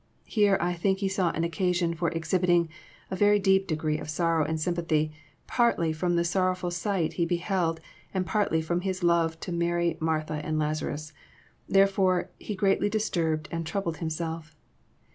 Here 0.25 0.57
I 0.59 0.73
think 0.73 0.97
He 0.97 1.07
saw 1.07 1.29
an 1.29 1.43
occasion 1.43 1.93
for 1.93 2.09
exhibiting 2.09 2.69
a 3.11 3.15
very 3.15 3.37
deep 3.37 3.67
degree 3.67 3.99
of 3.99 4.09
sorrow 4.09 4.43
and 4.43 4.59
sympathy, 4.59 5.11
partly 5.45 5.93
from 5.93 6.15
the 6.15 6.23
sorrowful 6.23 6.71
sight 6.71 7.13
He 7.13 7.25
beheld, 7.27 7.79
and 8.11 8.25
partly 8.25 8.63
ft*om 8.63 8.81
His 8.81 9.03
love 9.03 9.39
to 9.41 9.51
Mary, 9.51 9.97
Martha, 9.99 10.41
and 10.43 10.57
Lazarus. 10.57 11.13
Therefore 11.69 12.31
He 12.39 12.55
greatly 12.55 12.89
disturbed 12.89 13.47
and" 13.51 13.63
troubled 13.67 13.97
Himself." 13.97 14.55